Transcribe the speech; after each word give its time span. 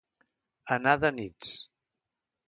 Anar 0.75 0.95
de 1.03 1.11
nits. 1.17 1.51